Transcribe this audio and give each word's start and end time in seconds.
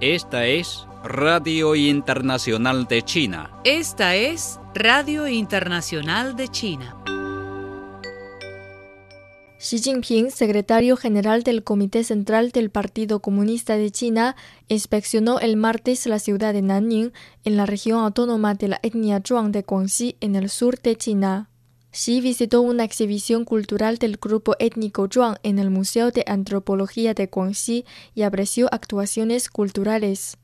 Esta 0.00 0.44
es 0.44 0.88
Radio 1.04 1.76
Internacional 1.76 2.88
de 2.88 3.02
China. 3.02 3.60
Esta 3.62 4.16
es 4.16 4.58
Radio 4.74 5.28
Internacional 5.28 6.34
de 6.34 6.48
China. 6.48 6.96
Xi 9.56 9.78
Jinping, 9.78 10.32
secretario 10.32 10.96
general 10.96 11.44
del 11.44 11.62
Comité 11.62 12.02
Central 12.02 12.50
del 12.50 12.70
Partido 12.70 13.20
Comunista 13.20 13.76
de 13.76 13.92
China, 13.92 14.34
inspeccionó 14.66 15.38
el 15.38 15.56
martes 15.56 16.04
la 16.06 16.18
ciudad 16.18 16.52
de 16.52 16.62
Nanning, 16.62 17.12
en 17.44 17.56
la 17.56 17.66
región 17.66 18.00
autónoma 18.00 18.54
de 18.54 18.66
la 18.66 18.80
etnia 18.82 19.22
Zhuang 19.24 19.52
de 19.52 19.62
Guangxi, 19.62 20.16
en 20.20 20.34
el 20.34 20.50
sur 20.50 20.80
de 20.80 20.96
China. 20.96 21.51
Xi 21.94 22.22
visitó 22.22 22.62
una 22.62 22.84
exhibición 22.84 23.44
cultural 23.44 23.98
del 23.98 24.16
grupo 24.16 24.56
étnico 24.58 25.08
Zhuang 25.12 25.36
en 25.42 25.58
el 25.58 25.68
Museo 25.68 26.10
de 26.10 26.24
Antropología 26.26 27.12
de 27.12 27.26
Guangxi 27.26 27.84
y 28.14 28.22
apreció 28.22 28.68
actuaciones 28.72 29.50
culturales. 29.50 30.38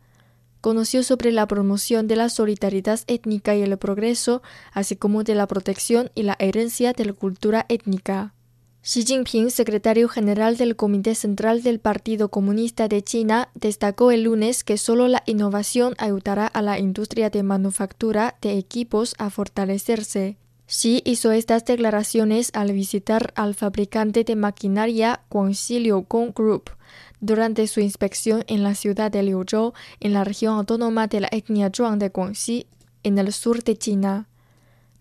Conoció 0.61 1.03
sobre 1.03 1.33
la 1.33 1.49
promoción 1.49 2.07
de 2.07 2.17
la 2.17 2.29
solidaridad 2.29 3.01
étnica 3.07 3.57
y 3.57 3.63
el 3.63 3.79
progreso, 3.79 4.43
así 4.73 4.97
como 4.97 5.25
de 5.25 5.35
la 5.35 5.47
protección 5.47 6.11
y 6.15 6.25
la 6.25 6.37
herencia 6.39 6.93
de 6.93 7.07
la 7.07 7.13
cultura 7.15 7.65
étnica. 7.71 8.35
Xi 8.83 9.05
Jinping, 9.07 9.51
secretario 9.51 10.09
general 10.11 10.59
del 10.59 10.77
Comité 10.77 11.15
Central 11.15 11.63
del 11.63 11.81
Partido 11.81 12.29
Comunista 12.29 12.89
de 12.89 13.03
China, 13.03 13.49
destacó 13.55 14.11
el 14.11 14.25
lunes 14.25 14.65
que 14.65 14.77
solo 14.77 15.09
la 15.09 15.23
innovación 15.25 15.95
ayudará 15.97 16.47
a 16.47 16.61
la 16.61 16.79
industria 16.79 17.31
de 17.31 17.43
manufactura 17.43 18.37
de 18.43 18.59
equipos 18.59 19.15
a 19.17 19.31
fortalecerse. 19.31 20.37
Xi 20.71 21.01
hizo 21.07 21.33
estas 21.33 21.65
declaraciones 21.65 22.51
al 22.53 22.73
visitar 22.73 23.33
al 23.37 23.55
fabricante 23.55 24.23
de 24.23 24.37
maquinaria 24.37 25.23
Guangxi 25.31 25.81
Liucong 25.81 26.35
Group 26.35 26.73
durante 27.21 27.67
su 27.67 27.81
inspección 27.81 28.45
en 28.49 28.63
la 28.63 28.75
ciudad 28.75 29.11
de 29.11 29.23
Liuzhou, 29.23 29.73
en 30.01 30.13
la 30.13 30.25
región 30.25 30.59
autónoma 30.59 31.07
de 31.07 31.21
la 31.21 31.29
etnia 31.33 31.71
Zhuang 31.75 31.99
de 31.99 32.11
Guangxi, 32.11 32.67
en 33.03 33.17
el 33.17 33.33
sur 33.33 33.65
de 33.65 33.79
China. 33.79 34.29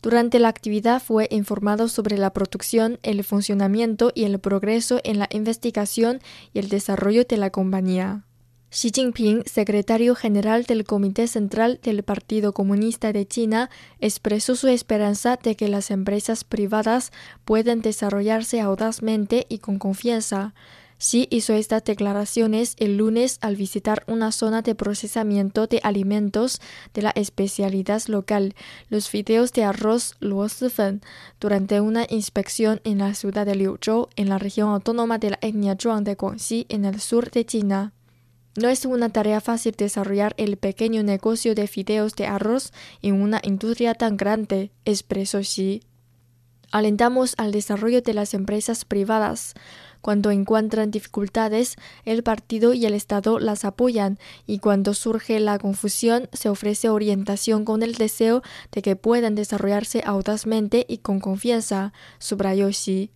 Durante 0.02 0.40
la 0.40 0.48
actividad 0.48 1.02
fue 1.02 1.28
informado 1.32 1.90
sobre 1.90 2.18
la 2.18 2.32
producción, 2.32 2.98
el 3.04 3.26
funcionamiento 3.26 4.14
y 4.16 4.24
el 4.24 4.40
progreso 4.40 5.02
en 5.04 5.20
la 5.20 5.28
investigación 5.32 6.22
y 6.54 6.60
el 6.60 6.70
desarrollo 6.70 7.26
de 7.26 7.36
la 7.36 7.50
compañía. 7.50 8.24
Xi 8.70 8.92
Jinping, 8.94 9.44
secretario 9.46 10.14
general 10.14 10.66
del 10.66 10.84
Comité 10.84 11.28
Central 11.28 11.80
del 11.84 12.04
Partido 12.04 12.52
Comunista 12.52 13.14
de 13.14 13.26
China, 13.26 13.70
expresó 14.02 14.56
su 14.56 14.68
esperanza 14.68 15.40
de 15.42 15.56
que 15.56 15.70
las 15.70 15.90
empresas 15.90 16.44
privadas 16.44 17.14
puedan 17.46 17.82
desarrollarse 17.82 18.60
audazmente 18.60 19.46
y 19.48 19.60
con 19.60 19.80
confianza. 19.80 20.54
Xi 21.00 21.28
hizo 21.30 21.54
estas 21.54 21.86
declaraciones 21.86 22.76
el 22.78 22.98
lunes 22.98 23.38
al 23.42 23.56
visitar 23.56 24.04
una 24.06 24.34
zona 24.34 24.64
de 24.64 24.76
procesamiento 24.76 25.68
de 25.68 25.80
alimentos 25.84 26.60
de 26.94 27.04
la 27.04 27.12
especialidad 27.12 28.02
local, 28.08 28.54
los 28.90 29.08
fideos 29.08 29.54
de 29.54 29.64
arroz 29.64 30.16
Luosifen, 30.20 31.02
durante 31.40 31.80
una 31.80 32.06
inspección 32.10 32.82
en 32.84 32.98
la 32.98 33.14
ciudad 33.14 33.46
de 33.46 33.56
Liuzhou, 33.56 34.10
en 34.18 34.28
la 34.28 34.40
región 34.40 34.70
autónoma 34.70 35.20
de 35.20 35.30
la 35.30 35.40
etnia 35.42 35.78
Zhuang 35.80 36.04
de 36.04 36.16
Guangxi, 36.16 36.66
en 36.68 36.84
el 36.84 37.00
sur 37.00 37.32
de 37.32 37.46
China. 37.46 37.94
No 38.58 38.70
es 38.70 38.86
una 38.86 39.10
tarea 39.10 39.40
fácil 39.40 39.76
desarrollar 39.78 40.34
el 40.38 40.58
pequeño 40.58 41.04
negocio 41.04 41.54
de 41.54 41.68
fideos 41.68 42.16
de 42.16 42.26
arroz 42.26 42.74
en 43.04 43.22
una 43.22 43.40
industria 43.44 43.94
tan 43.94 44.18
grande, 44.18 44.72
expresó 44.84 45.42
Xi. 45.42 45.84
Alentamos 46.72 47.36
al 47.38 47.52
desarrollo 47.52 48.02
de 48.02 48.16
las 48.16 48.34
empresas 48.34 48.84
privadas. 48.84 49.54
Cuando 50.02 50.32
encuentran 50.32 50.90
dificultades, 50.90 51.76
el 52.04 52.24
partido 52.24 52.74
y 52.74 52.88
el 52.88 52.96
Estado 52.96 53.38
las 53.38 53.64
apoyan 53.64 54.18
y 54.48 54.58
cuando 54.58 54.96
surge 54.96 55.40
la 55.40 55.60
confusión 55.60 56.28
se 56.34 56.50
ofrece 56.50 56.90
orientación 56.90 57.64
con 57.64 57.84
el 57.84 57.94
deseo 57.94 58.42
de 58.72 58.82
que 58.82 58.96
puedan 58.96 59.36
desarrollarse 59.36 60.02
audazmente 60.04 60.84
y 60.90 60.98
con 60.98 61.20
confianza, 61.20 61.94
subrayó 62.18 62.70
Xi. 62.70 63.12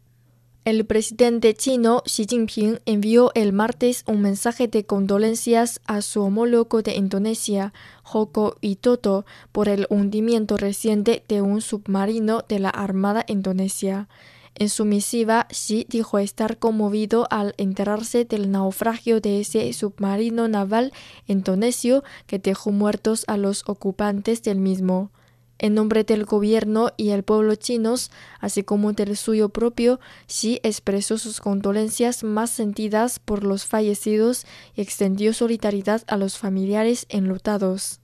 El 0.63 0.85
presidente 0.85 1.55
chino 1.55 2.03
Xi 2.05 2.27
Jinping 2.29 2.81
envió 2.85 3.31
el 3.33 3.51
martes 3.51 4.03
un 4.05 4.21
mensaje 4.21 4.67
de 4.67 4.85
condolencias 4.85 5.81
a 5.87 6.03
su 6.03 6.21
homólogo 6.21 6.83
de 6.83 6.93
Indonesia, 6.93 7.73
Joko 8.03 8.57
Widodo, 8.61 9.25
por 9.51 9.69
el 9.69 9.87
hundimiento 9.89 10.57
reciente 10.57 11.23
de 11.27 11.41
un 11.41 11.61
submarino 11.61 12.43
de 12.47 12.59
la 12.59 12.69
Armada 12.69 13.25
indonesia. 13.27 14.07
En 14.53 14.69
su 14.69 14.85
misiva, 14.85 15.47
Xi 15.49 15.87
dijo 15.89 16.19
estar 16.19 16.59
conmovido 16.59 17.25
al 17.31 17.55
enterarse 17.57 18.23
del 18.25 18.51
naufragio 18.51 19.19
de 19.19 19.41
ese 19.41 19.73
submarino 19.73 20.47
naval 20.47 20.93
indonesio 21.25 22.03
que 22.27 22.37
dejó 22.37 22.69
muertos 22.69 23.23
a 23.25 23.35
los 23.35 23.67
ocupantes 23.67 24.43
del 24.43 24.59
mismo. 24.59 25.09
En 25.63 25.75
nombre 25.75 26.03
del 26.03 26.25
gobierno 26.25 26.89
y 26.97 27.11
el 27.11 27.21
pueblo 27.21 27.53
chinos, 27.53 28.09
así 28.39 28.63
como 28.63 28.93
del 28.93 29.15
suyo 29.15 29.49
propio, 29.49 29.99
Xi 30.25 30.59
expresó 30.63 31.19
sus 31.19 31.39
condolencias 31.39 32.23
más 32.23 32.49
sentidas 32.49 33.19
por 33.19 33.43
los 33.43 33.67
fallecidos 33.67 34.47
y 34.75 34.81
extendió 34.81 35.33
solidaridad 35.33 36.01
a 36.07 36.17
los 36.17 36.39
familiares 36.39 37.05
enlutados. 37.09 37.99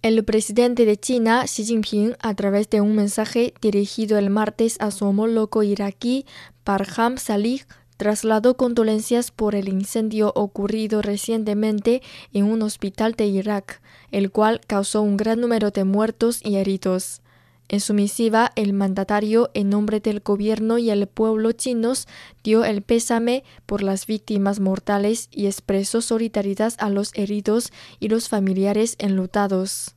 El 0.00 0.24
presidente 0.24 0.86
de 0.86 0.96
China, 0.96 1.44
Xi 1.44 1.66
Jinping, 1.66 2.16
a 2.18 2.34
través 2.34 2.70
de 2.70 2.80
un 2.80 2.96
mensaje 2.96 3.52
dirigido 3.60 4.16
el 4.16 4.30
martes 4.30 4.78
a 4.80 4.90
su 4.90 5.04
homólogo 5.04 5.62
iraquí, 5.62 6.24
Parham 6.64 7.18
Salih, 7.18 7.60
trasladó 8.00 8.56
condolencias 8.56 9.30
por 9.30 9.54
el 9.54 9.68
incendio 9.68 10.32
ocurrido 10.34 11.02
recientemente 11.02 12.00
en 12.32 12.46
un 12.46 12.62
hospital 12.62 13.12
de 13.12 13.26
Irak, 13.26 13.82
el 14.10 14.30
cual 14.30 14.62
causó 14.66 15.02
un 15.02 15.18
gran 15.18 15.38
número 15.38 15.70
de 15.70 15.84
muertos 15.84 16.40
y 16.42 16.56
heridos. 16.56 17.20
En 17.68 17.80
su 17.80 17.92
misiva, 17.92 18.52
el 18.56 18.72
mandatario, 18.72 19.50
en 19.52 19.68
nombre 19.68 20.00
del 20.00 20.20
gobierno 20.20 20.78
y 20.78 20.88
el 20.88 21.08
pueblo 21.08 21.52
chinos, 21.52 22.08
dio 22.42 22.64
el 22.64 22.80
pésame 22.80 23.44
por 23.66 23.82
las 23.82 24.06
víctimas 24.06 24.60
mortales 24.60 25.28
y 25.30 25.44
expresó 25.44 26.00
solidaridad 26.00 26.72
a 26.78 26.88
los 26.88 27.12
heridos 27.12 27.70
y 27.98 28.08
los 28.08 28.30
familiares 28.30 28.96
enlutados. 28.98 29.94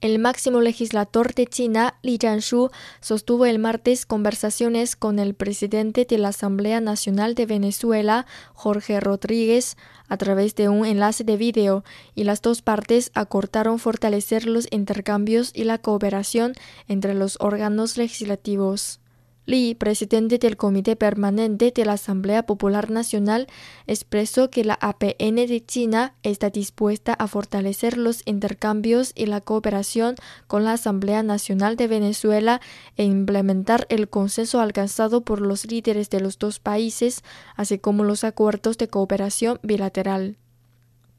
El 0.00 0.18
máximo 0.18 0.60
legislador 0.60 1.34
de 1.34 1.46
China, 1.46 1.94
Li 2.02 2.18
Zhanshu, 2.18 2.70
sostuvo 3.00 3.46
el 3.46 3.58
martes 3.58 4.04
conversaciones 4.04 4.96
con 4.96 5.18
el 5.18 5.34
presidente 5.34 6.04
de 6.04 6.18
la 6.18 6.28
Asamblea 6.28 6.80
Nacional 6.80 7.34
de 7.34 7.46
Venezuela, 7.46 8.26
Jorge 8.52 9.00
Rodríguez, 9.00 9.76
a 10.08 10.16
través 10.16 10.54
de 10.54 10.68
un 10.68 10.84
enlace 10.84 11.24
de 11.24 11.36
vídeo, 11.36 11.84
y 12.14 12.24
las 12.24 12.42
dos 12.42 12.60
partes 12.60 13.10
acordaron 13.14 13.78
fortalecer 13.78 14.46
los 14.46 14.66
intercambios 14.70 15.52
y 15.54 15.64
la 15.64 15.78
cooperación 15.78 16.52
entre 16.86 17.14
los 17.14 17.38
órganos 17.40 17.96
legislativos. 17.96 19.00
Li, 19.46 19.74
presidente 19.74 20.38
del 20.38 20.56
Comité 20.56 20.96
Permanente 20.96 21.70
de 21.74 21.84
la 21.84 21.92
Asamblea 21.94 22.46
Popular 22.46 22.90
Nacional, 22.90 23.46
expresó 23.86 24.48
que 24.48 24.64
la 24.64 24.78
APN 24.80 25.34
de 25.34 25.62
China 25.64 26.14
está 26.22 26.48
dispuesta 26.48 27.12
a 27.12 27.26
fortalecer 27.28 27.98
los 27.98 28.22
intercambios 28.24 29.12
y 29.14 29.26
la 29.26 29.42
cooperación 29.42 30.14
con 30.46 30.64
la 30.64 30.72
Asamblea 30.72 31.22
Nacional 31.22 31.76
de 31.76 31.88
Venezuela 31.88 32.62
e 32.96 33.04
implementar 33.04 33.86
el 33.90 34.08
consenso 34.08 34.60
alcanzado 34.60 35.20
por 35.20 35.42
los 35.42 35.66
líderes 35.66 36.08
de 36.08 36.20
los 36.20 36.38
dos 36.38 36.58
países, 36.58 37.22
así 37.54 37.78
como 37.78 38.02
los 38.04 38.24
acuerdos 38.24 38.78
de 38.78 38.88
cooperación 38.88 39.60
bilateral 39.62 40.38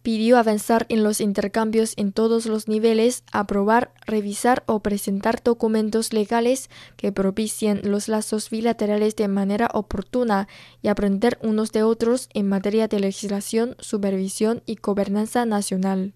pidió 0.05 0.37
avanzar 0.37 0.85
en 0.89 1.03
los 1.03 1.19
intercambios 1.19 1.95
en 1.97 2.11
todos 2.11 2.45
los 2.45 2.67
niveles, 2.67 3.23
aprobar, 3.31 3.91
revisar 4.05 4.61
o 4.67 4.81
presentar 4.81 5.41
documentos 5.43 6.13
legales 6.13 6.69
que 6.95 7.11
propicien 7.11 7.81
los 7.83 8.07
lazos 8.07 8.51
bilaterales 8.51 9.15
de 9.15 9.27
manera 9.27 9.67
oportuna 9.73 10.47
y 10.83 10.89
aprender 10.89 11.39
unos 11.41 11.71
de 11.71 11.81
otros 11.81 12.29
en 12.35 12.47
materia 12.47 12.87
de 12.87 12.99
legislación, 12.99 13.75
supervisión 13.79 14.61
y 14.67 14.75
gobernanza 14.75 15.43
nacional. 15.47 16.13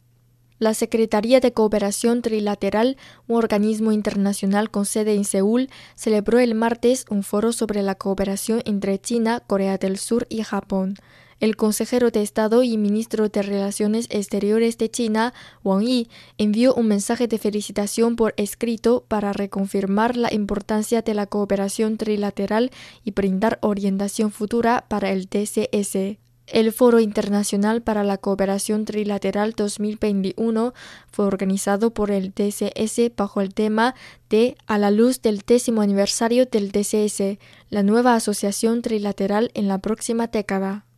La 0.60 0.76
Secretaría 0.76 1.40
de 1.40 1.54
Cooperación 1.54 2.22
Trilateral, 2.22 2.96
un 3.28 3.38
organismo 3.38 3.92
internacional 3.92 4.70
con 4.70 4.86
sede 4.86 5.16
en 5.16 5.26
Seúl, 5.26 5.68
celebró 5.96 6.38
el 6.38 6.54
martes 6.54 7.06
un 7.10 7.24
foro 7.24 7.54
sobre 7.54 7.82
la 7.82 7.96
cooperación 7.96 8.62
entre 8.66 9.00
China, 9.00 9.42
Corea 9.48 9.80
del 9.80 9.98
Sur 9.98 10.28
y 10.30 10.44
Japón. 10.44 10.94
El 11.40 11.56
consejero 11.56 12.12
de 12.12 12.22
Estado 12.22 12.64
y 12.64 12.78
ministro 12.78 13.30
de 13.30 13.42
Relaciones 13.42 14.08
Exteriores 14.10 14.78
de 14.78 14.92
China, 14.92 15.34
Wang 15.64 15.86
Yi, 15.86 16.10
envió 16.38 16.74
un 16.74 16.88
mensaje 16.88 17.30
de 17.30 17.38
felicitación 17.38 18.18
por 18.18 18.34
escrito 18.36 19.06
para 19.08 19.32
reconfirmar 19.32 20.18
la 20.18 20.34
importancia 20.34 21.02
de 21.02 21.14
la 21.14 21.28
cooperación 21.28 21.96
trilateral 21.96 22.72
y 23.06 23.12
brindar 23.12 23.58
orientación 23.62 24.32
futura 24.32 24.86
para 24.90 25.12
el 25.12 25.30
TCS. 25.30 26.18
El 26.46 26.74
Foro 26.74 27.00
Internacional 27.00 27.84
para 27.84 28.04
la 28.04 28.18
Cooperación 28.18 28.84
Trilateral 28.84 29.54
2021 29.54 30.74
fue 31.12 31.26
organizado 31.26 31.94
por 31.94 32.10
el 32.10 32.34
TCS 32.34 33.16
bajo 33.16 33.40
el 33.40 33.54
tema 33.54 33.94
de 34.30 34.58
A 34.66 34.80
la 34.80 34.90
luz 34.90 35.22
del 35.22 35.44
décimo 35.46 35.82
aniversario 35.82 36.48
del 36.48 36.72
TCS, 36.72 37.38
la 37.70 37.84
nueva 37.84 38.16
asociación 38.16 38.82
trilateral 38.82 39.52
en 39.54 39.68
la 39.68 39.78
próxima 39.78 40.26
década. 40.28 40.89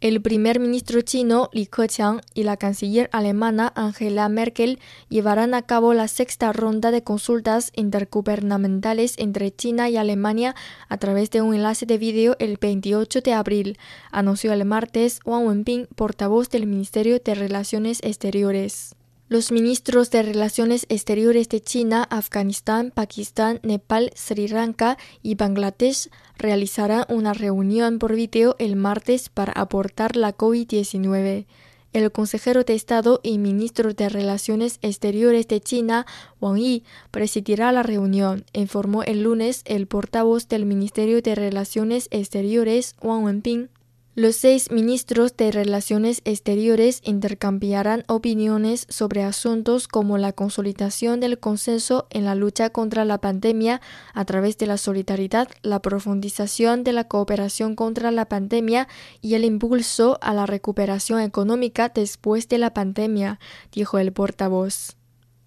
El 0.00 0.22
primer 0.22 0.60
ministro 0.60 1.02
chino 1.02 1.50
Li 1.52 1.66
Keqiang 1.66 2.22
y 2.32 2.44
la 2.44 2.56
canciller 2.56 3.10
alemana 3.12 3.70
Angela 3.76 4.30
Merkel 4.30 4.78
llevarán 5.10 5.52
a 5.52 5.60
cabo 5.60 5.92
la 5.92 6.08
sexta 6.08 6.54
ronda 6.54 6.90
de 6.90 7.04
consultas 7.04 7.70
intergubernamentales 7.76 9.12
entre 9.18 9.54
China 9.54 9.90
y 9.90 9.98
Alemania 9.98 10.54
a 10.88 10.96
través 10.96 11.28
de 11.28 11.42
un 11.42 11.54
enlace 11.54 11.84
de 11.84 11.98
vídeo 11.98 12.34
el 12.38 12.56
28 12.56 13.20
de 13.20 13.34
abril, 13.34 13.78
anunció 14.10 14.54
el 14.54 14.64
martes 14.64 15.20
Wang 15.26 15.46
Wenbin, 15.46 15.86
portavoz 15.94 16.48
del 16.48 16.66
Ministerio 16.66 17.18
de 17.22 17.34
Relaciones 17.34 18.00
Exteriores. 18.02 18.96
Los 19.30 19.52
ministros 19.52 20.10
de 20.10 20.24
Relaciones 20.24 20.86
Exteriores 20.88 21.48
de 21.48 21.60
China, 21.60 22.02
Afganistán, 22.10 22.90
Pakistán, 22.92 23.60
Nepal, 23.62 24.10
Sri 24.16 24.48
Lanka 24.48 24.98
y 25.22 25.36
Bangladesh 25.36 26.10
realizarán 26.36 27.04
una 27.08 27.32
reunión 27.32 28.00
por 28.00 28.16
video 28.16 28.56
el 28.58 28.74
martes 28.74 29.28
para 29.28 29.52
aportar 29.52 30.16
la 30.16 30.36
COVID-19. 30.36 31.46
El 31.92 32.10
consejero 32.10 32.64
de 32.64 32.74
Estado 32.74 33.20
y 33.22 33.38
ministro 33.38 33.94
de 33.94 34.08
Relaciones 34.08 34.80
Exteriores 34.82 35.46
de 35.46 35.60
China, 35.60 36.06
Wang 36.40 36.58
Yi, 36.58 36.82
presidirá 37.12 37.70
la 37.70 37.84
reunión, 37.84 38.44
informó 38.52 39.04
el 39.04 39.22
lunes 39.22 39.62
el 39.64 39.86
portavoz 39.86 40.48
del 40.48 40.66
Ministerio 40.66 41.22
de 41.22 41.36
Relaciones 41.36 42.08
Exteriores, 42.10 42.96
Wang 43.00 43.22
Wenbin. 43.22 43.70
Los 44.16 44.34
seis 44.34 44.72
ministros 44.72 45.36
de 45.36 45.52
Relaciones 45.52 46.20
Exteriores 46.24 47.00
intercambiarán 47.04 48.02
opiniones 48.08 48.86
sobre 48.88 49.22
asuntos 49.22 49.86
como 49.86 50.18
la 50.18 50.32
consolidación 50.32 51.20
del 51.20 51.38
consenso 51.38 52.08
en 52.10 52.24
la 52.24 52.34
lucha 52.34 52.70
contra 52.70 53.04
la 53.04 53.20
pandemia 53.20 53.80
a 54.12 54.24
través 54.24 54.58
de 54.58 54.66
la 54.66 54.78
solidaridad, 54.78 55.48
la 55.62 55.80
profundización 55.80 56.82
de 56.82 56.92
la 56.92 57.04
cooperación 57.04 57.76
contra 57.76 58.10
la 58.10 58.28
pandemia 58.28 58.88
y 59.20 59.34
el 59.34 59.44
impulso 59.44 60.18
a 60.22 60.34
la 60.34 60.44
recuperación 60.44 61.20
económica 61.20 61.88
después 61.88 62.48
de 62.48 62.58
la 62.58 62.74
pandemia, 62.74 63.38
dijo 63.70 63.96
el 64.00 64.12
portavoz. 64.12 64.99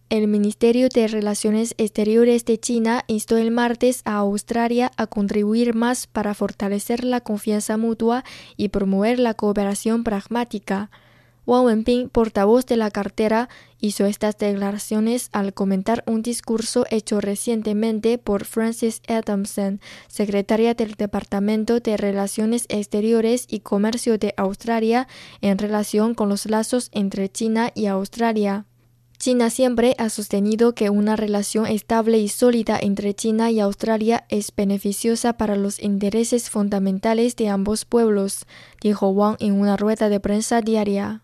El 0.09 0.27
Ministerio 0.27 0.89
de 0.89 1.07
Relaciones 1.07 1.73
Exteriores 1.77 2.45
de 2.45 2.59
China 2.59 3.03
instó 3.07 3.37
el 3.37 3.51
martes 3.51 4.01
a 4.05 4.17
Australia 4.17 4.91
a 4.95 5.07
contribuir 5.07 5.73
más 5.73 6.05
para 6.07 6.33
fortalecer 6.33 7.03
la 7.03 7.21
confianza 7.21 7.77
mutua 7.77 8.23
y 8.55 8.69
promover 8.69 9.17
la 9.17 9.33
cooperación 9.33 10.03
pragmática. 10.03 10.91
Wang 11.45 11.65
Wenbin, 11.65 12.09
portavoz 12.09 12.65
de 12.65 12.77
la 12.77 12.89
cartera, 12.89 13.49
hizo 13.79 14.05
estas 14.05 14.37
declaraciones 14.37 15.29
al 15.33 15.53
comentar 15.53 16.03
un 16.07 16.21
discurso 16.21 16.85
hecho 16.89 17.19
recientemente 17.19 18.17
por 18.17 18.45
Frances 18.45 19.01
Adamson, 19.07 19.81
secretaria 20.07 20.73
del 20.73 20.93
Departamento 20.93 21.81
de 21.81 21.97
Relaciones 21.97 22.65
Exteriores 22.69 23.45
y 23.49 23.59
Comercio 23.59 24.17
de 24.17 24.33
Australia, 24.37 25.07
en 25.41 25.57
relación 25.57 26.13
con 26.13 26.29
los 26.29 26.45
lazos 26.45 26.89
entre 26.93 27.29
China 27.29 27.71
y 27.75 27.87
Australia. 27.87 28.65
China 29.23 29.49
siempre 29.49 29.95
ha 29.99 30.09
sostenido 30.09 30.75
que 30.75 30.89
una 30.89 31.15
relación 31.15 31.65
estable 31.65 32.17
y 32.17 32.27
sólida 32.27 32.77
entre 32.77 33.13
China 33.13 33.51
y 33.51 33.61
Australia 33.61 34.25
es 34.27 34.53
beneficiosa 34.53 35.37
para 35.37 35.55
los 35.55 35.81
intereses 35.81 36.49
fundamentales 36.49 37.37
de 37.37 37.47
ambos 37.47 37.85
pueblos, 37.85 38.45
dijo 38.81 39.11
Wang 39.11 39.37
en 39.39 39.53
una 39.53 39.77
rueda 39.77 40.09
de 40.09 40.19
prensa 40.19 40.59
diaria. 40.59 41.21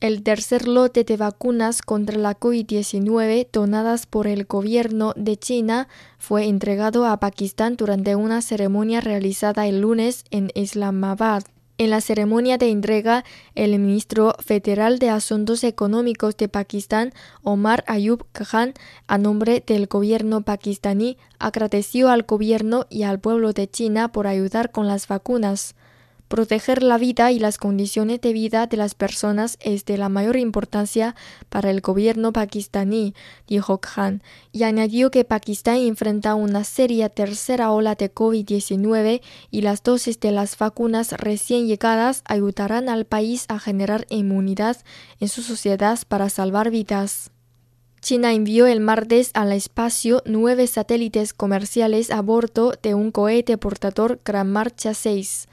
El 0.00 0.24
tercer 0.24 0.66
lote 0.66 1.04
de 1.04 1.16
vacunas 1.16 1.82
contra 1.82 2.18
la 2.18 2.36
COVID-19 2.36 3.46
donadas 3.52 4.06
por 4.06 4.26
el 4.26 4.46
gobierno 4.46 5.12
de 5.14 5.36
China 5.36 5.86
fue 6.18 6.48
entregado 6.48 7.06
a 7.06 7.20
Pakistán 7.20 7.76
durante 7.76 8.16
una 8.16 8.42
ceremonia 8.42 9.00
realizada 9.00 9.68
el 9.68 9.82
lunes 9.82 10.24
en 10.32 10.50
Islamabad. 10.56 11.44
En 11.80 11.88
la 11.88 12.02
ceremonia 12.02 12.58
de 12.58 12.68
entrega, 12.68 13.24
el 13.54 13.70
ministro 13.78 14.34
federal 14.38 14.98
de 14.98 15.08
Asuntos 15.08 15.64
Económicos 15.64 16.36
de 16.36 16.46
Pakistán, 16.46 17.14
Omar 17.42 17.84
Ayub 17.86 18.26
Khan, 18.32 18.74
a 19.06 19.16
nombre 19.16 19.64
del 19.66 19.86
gobierno 19.86 20.42
pakistaní, 20.42 21.16
agradeció 21.38 22.10
al 22.10 22.24
gobierno 22.24 22.84
y 22.90 23.04
al 23.04 23.18
pueblo 23.18 23.54
de 23.54 23.66
China 23.66 24.12
por 24.12 24.26
ayudar 24.26 24.72
con 24.72 24.88
las 24.88 25.08
vacunas. 25.08 25.74
Proteger 26.30 26.84
la 26.84 26.96
vida 26.96 27.32
y 27.32 27.40
las 27.40 27.58
condiciones 27.58 28.20
de 28.20 28.32
vida 28.32 28.68
de 28.68 28.76
las 28.76 28.94
personas 28.94 29.58
es 29.58 29.84
de 29.84 29.98
la 29.98 30.08
mayor 30.08 30.36
importancia 30.36 31.16
para 31.48 31.70
el 31.70 31.80
gobierno 31.80 32.32
pakistaní, 32.32 33.14
dijo 33.48 33.80
Khan, 33.80 34.22
y 34.52 34.62
añadió 34.62 35.10
que 35.10 35.24
Pakistán 35.24 35.78
enfrenta 35.78 36.36
una 36.36 36.62
seria 36.62 37.08
tercera 37.08 37.72
ola 37.72 37.96
de 37.96 38.14
COVID-19 38.14 39.22
y 39.50 39.62
las 39.62 39.82
dosis 39.82 40.20
de 40.20 40.30
las 40.30 40.56
vacunas 40.56 41.10
recién 41.14 41.66
llegadas 41.66 42.22
ayudarán 42.26 42.88
al 42.88 43.06
país 43.06 43.46
a 43.48 43.58
generar 43.58 44.06
inmunidad 44.08 44.76
en 45.18 45.26
su 45.26 45.42
sociedad 45.42 45.98
para 46.06 46.30
salvar 46.30 46.70
vidas. 46.70 47.32
China 48.02 48.32
envió 48.32 48.68
el 48.68 48.78
martes 48.78 49.32
al 49.34 49.50
espacio 49.50 50.22
nueve 50.26 50.68
satélites 50.68 51.34
comerciales 51.34 52.12
a 52.12 52.22
bordo 52.22 52.74
de 52.80 52.94
un 52.94 53.10
cohete 53.10 53.58
portador 53.58 54.20
Gran 54.24 54.52
Marcha 54.52 54.94
6. 54.94 55.48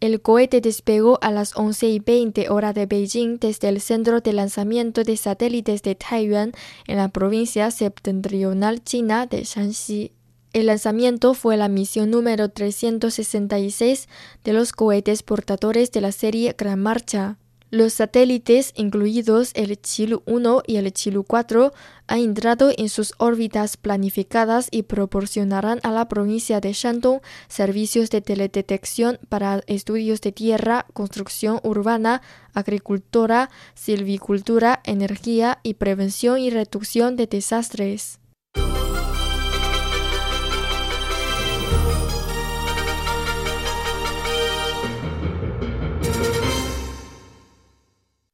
El 0.00 0.22
cohete 0.22 0.60
despegó 0.60 1.18
a 1.22 1.32
las 1.32 1.56
11 1.56 1.88
y 1.88 1.98
20 1.98 2.50
horas 2.50 2.72
de 2.74 2.86
Beijing 2.86 3.38
desde 3.40 3.68
el 3.68 3.80
centro 3.80 4.20
de 4.20 4.32
lanzamiento 4.32 5.02
de 5.02 5.16
satélites 5.16 5.82
de 5.82 5.96
Taiyuan 5.96 6.52
en 6.86 6.98
la 6.98 7.08
provincia 7.08 7.68
septentrional 7.72 8.84
china 8.84 9.26
de 9.26 9.42
Shanxi. 9.42 10.12
El 10.52 10.66
lanzamiento 10.66 11.34
fue 11.34 11.56
la 11.56 11.68
misión 11.68 12.10
número 12.10 12.48
366 12.48 14.08
de 14.44 14.52
los 14.52 14.72
cohetes 14.72 15.24
portadores 15.24 15.90
de 15.90 16.00
la 16.00 16.12
serie 16.12 16.54
Gran 16.56 16.80
Marcha. 16.80 17.36
Los 17.70 17.92
satélites, 17.92 18.72
incluidos 18.76 19.50
el 19.52 19.78
Chilu 19.78 20.22
1 20.24 20.62
y 20.66 20.76
el 20.76 20.90
Chilu 20.90 21.22
4, 21.22 21.74
han 22.06 22.18
entrado 22.18 22.70
en 22.74 22.88
sus 22.88 23.12
órbitas 23.18 23.76
planificadas 23.76 24.68
y 24.70 24.84
proporcionarán 24.84 25.78
a 25.82 25.90
la 25.90 26.08
provincia 26.08 26.60
de 26.60 26.72
Shandong 26.72 27.20
servicios 27.48 28.08
de 28.08 28.22
teledetección 28.22 29.18
para 29.28 29.60
estudios 29.66 30.22
de 30.22 30.32
tierra, 30.32 30.86
construcción 30.94 31.60
urbana, 31.62 32.22
agricultura, 32.54 33.50
silvicultura, 33.74 34.80
energía 34.84 35.58
y 35.62 35.74
prevención 35.74 36.38
y 36.38 36.48
reducción 36.48 37.16
de 37.16 37.26
desastres. 37.26 38.18